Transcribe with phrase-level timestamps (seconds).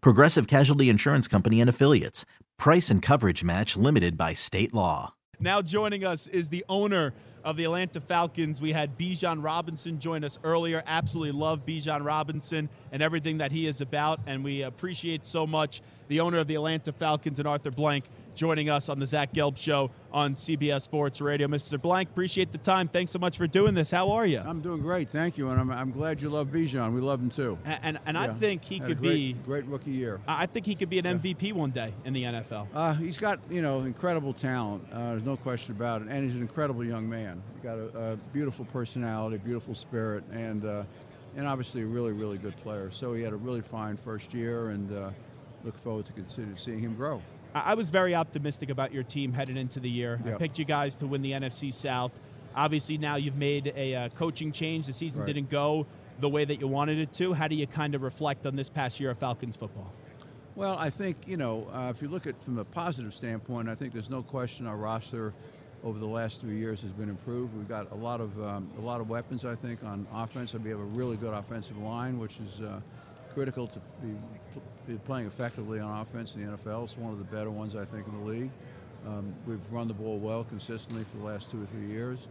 [0.00, 2.24] Progressive Casualty Insurance Company and Affiliates.
[2.58, 5.14] Price and coverage match limited by state law.
[5.38, 7.12] Now joining us is the owner
[7.44, 8.60] of the Atlanta Falcons.
[8.60, 10.82] We had Bijan Robinson join us earlier.
[10.86, 15.82] Absolutely love Bijan Robinson and everything that he is about, and we appreciate so much
[16.08, 18.06] the owner of the Atlanta Falcons and Arthur Blank
[18.36, 21.48] joining us on the Zach Gelb Show on CBS Sports Radio.
[21.48, 21.80] Mr.
[21.80, 22.86] Blank, appreciate the time.
[22.86, 23.90] Thanks so much for doing this.
[23.90, 24.38] How are you?
[24.38, 26.92] I'm doing great, thank you, and I'm, I'm glad you love Bijan.
[26.92, 27.58] We love him too.
[27.64, 29.32] And and, and I think he Had could great, be.
[29.44, 30.20] great rookie year.
[30.28, 32.68] I think he could be an MVP one day in the NFL.
[32.74, 34.84] Uh, he's got you know incredible talent.
[34.92, 37.42] Uh, there's no question about it, and he's an incredible young man.
[37.54, 40.82] He's got a, a beautiful personality, beautiful spirit, and uh,
[41.36, 42.90] and obviously a really really good player.
[42.92, 45.10] So he had a really fine first year, and uh,
[45.64, 47.22] look forward to continue seeing him grow.
[47.64, 50.20] I was very optimistic about your team heading into the year.
[50.26, 52.12] I picked you guys to win the NFC South.
[52.54, 54.86] Obviously, now you've made a uh, coaching change.
[54.86, 55.26] The season Right.
[55.26, 55.86] didn't go
[56.20, 57.32] the way that you wanted it to.
[57.32, 59.92] How do you kind of reflect on this past year of Falcons football?
[60.54, 63.74] Well, I think you know uh, if you look at from a positive standpoint, I
[63.74, 65.34] think there's no question our roster
[65.84, 67.54] over the last three years has been improved.
[67.54, 70.70] We've got a lot of um, a lot of weapons, I think, on offense, we
[70.70, 72.80] have a really good offensive line, which is uh,
[73.36, 74.14] critical to be,
[74.88, 76.84] be playing effectively on offense in the NFL.
[76.84, 78.50] It's one of the better ones, I think, in the league.
[79.06, 82.28] Um, we've run the ball well consistently for the last two or three years.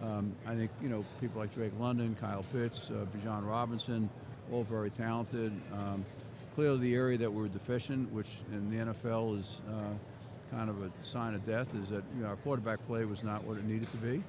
[0.00, 4.08] Um, I think you know people like Drake London, Kyle Pitts, uh, Bijan Robinson,
[4.52, 5.52] all very talented.
[5.72, 6.04] Um,
[6.54, 10.90] clearly, the area that we're deficient, which in the NFL is uh, kind of a
[11.02, 13.90] sign of death, is that you know, our quarterback play was not what it needed
[13.90, 14.22] to be,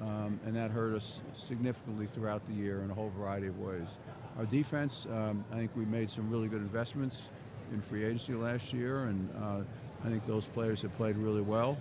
[0.00, 3.98] um, and that hurt us significantly throughout the year in a whole variety of ways.
[4.38, 7.30] Our defense, um, I think we made some really good investments
[7.72, 9.60] in free agency last year, and uh,
[10.04, 11.76] I think those players have played really well.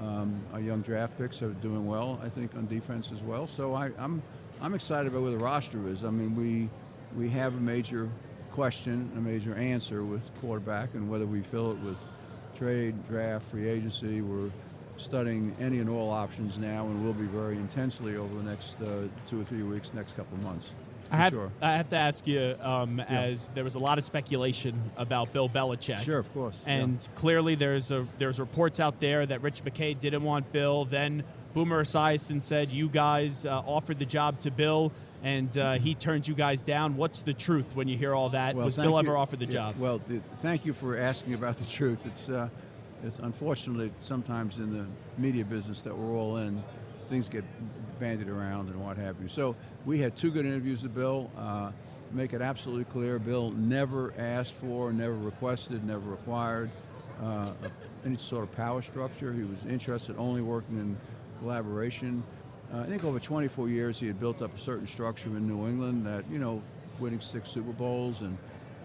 [0.00, 3.46] Um, our young draft picks are doing well, I think, on defense as well.
[3.46, 4.22] So I, I'm
[4.60, 6.04] I'm excited about where the roster is.
[6.04, 6.68] I mean, we
[7.16, 8.10] we have a major
[8.50, 11.98] question, a major answer with quarterback, and whether we fill it with
[12.56, 14.20] trade, draft, free agency.
[14.20, 14.50] We're
[14.96, 19.02] studying any and all options now, and will be very intensely over the next uh,
[19.26, 20.74] two or three weeks, next couple of months.
[21.10, 21.52] I have, sure.
[21.60, 25.48] I have to ask you, um, as there was a lot of speculation about Bill
[25.48, 25.98] Belichick.
[25.98, 26.62] Sure, of course.
[26.66, 26.74] yeah.
[26.76, 30.86] And clearly, there's a there's reports out there that Rich McKay didn't want Bill.
[30.86, 31.22] Then
[31.52, 36.26] Boomer Esiason said you guys uh, offered the job to Bill, and uh, he turned
[36.26, 36.96] you guys down.
[36.96, 38.56] What's the truth when you hear all that?
[38.56, 38.98] Well, Was Bill you.
[38.98, 39.74] ever offered the Yeah, job?
[39.78, 42.06] Well, th- thank you for asking about the truth.
[42.06, 42.48] It's, uh,
[43.04, 44.86] it's unfortunately sometimes in the
[45.20, 46.62] media business that we're all in,
[47.08, 47.44] things get
[48.00, 49.28] bandied around and what have you.
[49.28, 49.54] So
[49.84, 51.30] we had two good interviews with Bill.
[51.36, 51.70] Uh,
[52.12, 56.70] make it absolutely clear, Bill never asked for, never requested, never required
[57.22, 57.52] uh,
[58.04, 59.32] any sort of power structure.
[59.32, 60.96] He was interested only working in
[61.40, 62.22] collaboration.
[62.72, 65.66] Uh, I think over 24 years he had built up a certain structure in New
[65.68, 66.62] England that, you know,
[66.98, 68.38] winning six Super Bowls and,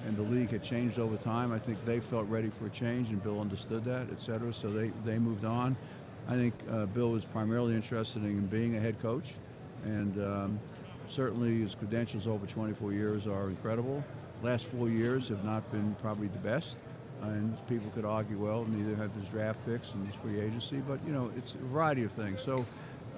[0.06, 1.52] and the league had changed over time.
[1.52, 4.70] I think they felt ready for a change and Bill understood that, et cetera, so
[4.70, 5.76] they, they moved on.
[6.28, 9.34] I think uh, Bill was primarily interested in being a head coach
[9.84, 10.60] and um,
[11.08, 14.04] certainly his credentials over 24 years are incredible.
[14.42, 16.78] Last four years have not been probably the best.
[17.22, 21.00] And people could argue, well, neither have his draft picks and his free agency, but
[21.06, 22.42] you know, it's a variety of things.
[22.42, 22.66] So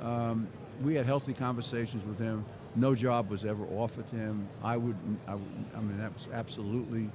[0.01, 0.47] um,
[0.81, 2.43] we had healthy conversations with him.
[2.75, 4.47] No job was ever offered to him.
[4.63, 4.95] I would,
[5.27, 7.09] I, I mean, that was absolutely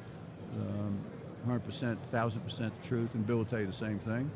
[0.55, 0.99] um,
[1.49, 4.31] 100%, 1,000% the truth, and Bill will tell you the same thing.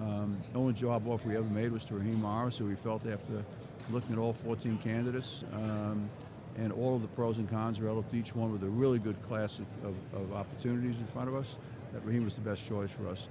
[0.00, 3.06] Um, the only job offer we ever made was to Raheem Morris, who we felt
[3.06, 3.44] after
[3.90, 6.08] looking at all 14 candidates um,
[6.56, 9.20] and all of the pros and cons relative to each one with a really good
[9.22, 11.58] class of, of, of opportunities in front of us,
[11.92, 13.28] that Raheem was the best choice for us.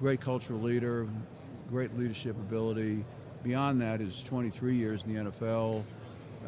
[0.00, 1.06] Great cultural leader,
[1.70, 3.04] great leadership ability.
[3.42, 5.84] Beyond that is 23 years in the NFL.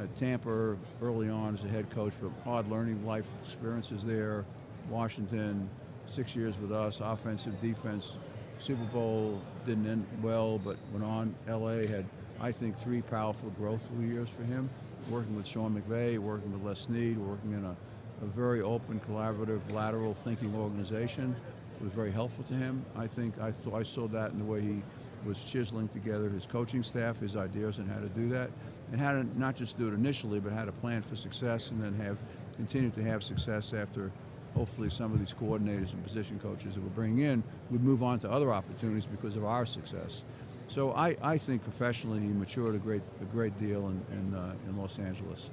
[0.00, 4.46] At Tampa early on as a head coach, but hard learning life experiences there.
[4.88, 5.68] Washington,
[6.06, 8.16] six years with us, offensive, defense.
[8.58, 11.34] Super Bowl didn't end well, but went on.
[11.46, 12.06] LA had,
[12.40, 14.70] I think, three powerful growth years for him.
[15.10, 17.76] Working with Sean McVay, working with Les Snead, working in a,
[18.22, 21.36] a very open, collaborative, lateral thinking organization
[21.80, 22.84] was very helpful to him.
[22.96, 24.82] I think I, th- I saw that in the way he
[25.24, 28.50] was chiseling together his coaching staff, his ideas on how to do that,
[28.92, 31.82] and how to not just do it initially, but how to plan for success and
[31.82, 32.18] then have
[32.56, 34.10] continue to have success after
[34.54, 38.18] hopefully some of these coordinators and position coaches that we're bringing in would move on
[38.18, 40.24] to other opportunities because of our success.
[40.68, 44.54] So I, I think professionally he matured a great a great deal in, in, uh,
[44.68, 45.50] in Los Angeles.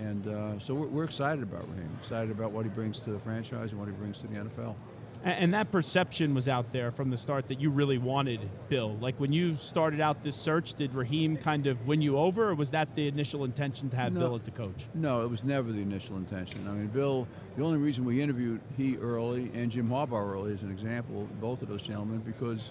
[0.00, 3.18] And uh, so we're, we're excited about Raheem, excited about what he brings to the
[3.18, 4.74] franchise and what he brings to the NFL.
[5.24, 8.94] And that perception was out there from the start that you really wanted Bill.
[9.00, 12.54] Like when you started out this search, did Raheem kind of win you over, or
[12.54, 14.20] was that the initial intention to have No.
[14.20, 14.84] Bill as the coach?
[14.92, 16.68] No, it was never the initial intention.
[16.68, 17.26] I mean, Bill,
[17.56, 21.62] the only reason we interviewed he early and Jim Harbaugh early is an example, both
[21.62, 22.70] of those gentlemen, because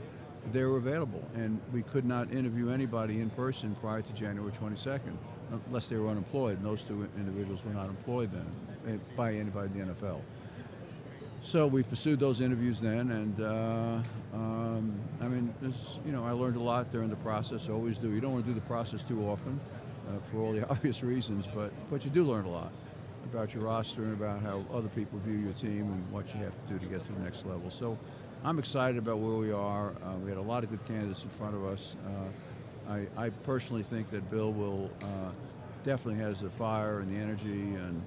[0.51, 1.27] they were available.
[1.33, 5.17] And we could not interview anybody in person prior to January 22nd,
[5.67, 6.57] unless they were unemployed.
[6.57, 10.19] And those two individuals were not employed then eh, by anybody in the NFL.
[11.43, 14.01] So we pursued those interviews then, and uh,
[14.33, 17.67] um, I mean, this, you know, I learned a lot during the process.
[17.67, 18.11] I always do.
[18.11, 19.59] You don't want to do the process too often,
[20.07, 22.71] uh, for all the obvious reasons, but but you do learn a lot
[23.25, 26.53] about your roster and about how other people view your team and what you have
[26.53, 27.69] to do to get to the next level.
[27.69, 27.97] So
[28.45, 29.89] I'm excited about where we are.
[29.89, 31.97] Uh, we had a lot of good candidates in front of us.
[32.87, 35.31] Uh, I, I personally think that Bill will uh,
[35.83, 38.01] definitely has the fire and the energy and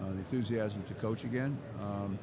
[0.00, 1.58] uh, the enthusiasm to coach again.
[1.82, 2.18] Um,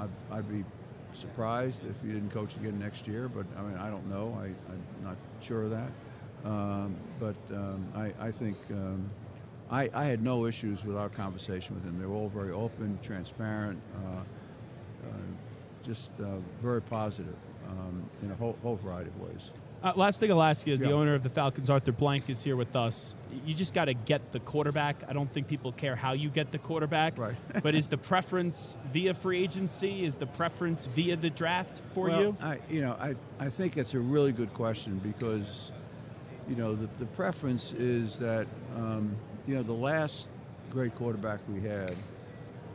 [0.00, 0.64] I'd, I'd be
[1.12, 4.36] surprised if he didn't coach again next year, but I mean, I don't know.
[4.40, 5.90] I, I'm not sure of that.
[6.44, 9.10] Um, but um, I, I think um,
[9.70, 11.98] I, I had no issues with our conversation with him.
[11.98, 14.20] They were all very open, transparent, uh,
[15.08, 15.12] uh,
[15.82, 17.36] just uh, very positive
[17.68, 19.50] um, in a whole, whole variety of ways.
[19.82, 22.42] Uh, last thing I'll ask you is the owner of the Falcons, Arthur Blank, is
[22.42, 23.14] here with us.
[23.46, 24.96] You just got to get the quarterback.
[25.08, 27.16] I don't think people care how you get the quarterback.
[27.16, 27.34] Right.
[27.62, 30.04] but is the preference via free agency?
[30.04, 32.36] Is the preference via the draft for well, you?
[32.42, 35.72] I, you know, I, I think it's a really good question because,
[36.46, 38.46] you know, the, the preference is that,
[38.76, 39.16] um,
[39.46, 40.28] you know, the last
[40.70, 41.96] great quarterback we had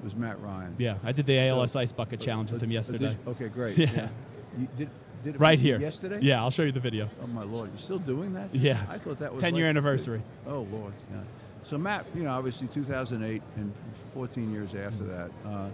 [0.03, 0.73] was Matt Ryan.
[0.79, 3.15] Yeah, I did the ALS So- Ice Bucket Challenge with him yesterday.
[3.27, 3.77] okay, great.
[3.85, 4.09] Yeah.
[4.57, 4.89] You did,
[5.23, 5.79] did it right here.
[5.79, 6.19] Yesterday?
[6.21, 7.09] Yeah, I'll show you the video.
[7.23, 8.53] Oh my lord, you're still doing that?
[8.53, 8.85] Yeah.
[8.89, 10.21] I thought that was 10 year like- anniversary.
[10.47, 11.21] Oh lord, yeah.
[11.63, 13.73] So Matt, you know, obviously 2008 and
[14.13, 15.07] 14 years after Mm-hmm.
[15.09, 15.69] that, uh,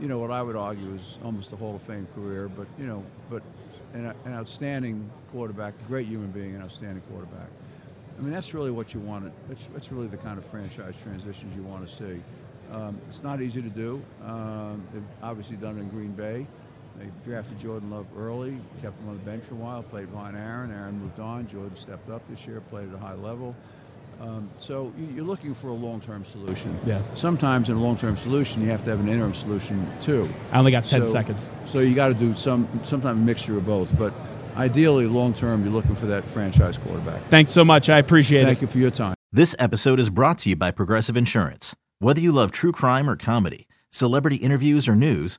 [0.00, 2.86] you know, what I would argue is almost a Hall of Fame career, but you
[2.86, 3.42] know, but
[3.94, 7.48] an, an outstanding quarterback, a great human being, an outstanding quarterback.
[8.18, 9.30] I mean, that's really what you want.
[9.48, 12.20] That's, that's really the kind of franchise transitions you want to see.
[12.72, 14.02] Um, it's not easy to do.
[14.24, 16.46] Um, they've obviously done it in Green Bay.
[16.98, 20.36] They drafted Jordan Love early, kept him on the bench for a while, played behind
[20.36, 20.70] Aaron.
[20.70, 21.46] Aaron moved on.
[21.48, 23.54] Jordan stepped up this year, played at a high level.
[24.18, 26.78] Um, so you- you're looking for a long-term solution.
[26.86, 27.02] Yeah.
[27.14, 30.26] Sometimes in a long-term solution, you have to have an interim solution too.
[30.52, 31.50] I only got 10 So- seconds.
[31.66, 33.94] So you got to do some, sometimes a mixture of both.
[33.98, 34.14] But
[34.56, 37.28] ideally, long-term, you're looking for that franchise quarterback.
[37.28, 37.90] Thanks so much.
[37.90, 38.60] I appreciate Thank it.
[38.60, 39.14] Thank you for your time.
[39.32, 41.76] This episode is brought to you by Progressive Insurance.
[41.98, 45.38] Whether you love true crime or comedy, celebrity interviews or news,